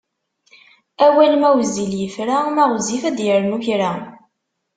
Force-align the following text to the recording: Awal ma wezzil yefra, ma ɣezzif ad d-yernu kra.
Awal 1.05 1.33
ma 1.41 1.49
wezzil 1.55 1.93
yefra, 2.01 2.37
ma 2.55 2.63
ɣezzif 2.71 3.03
ad 3.09 3.13
d-yernu 3.17 3.57
kra. 3.65 3.91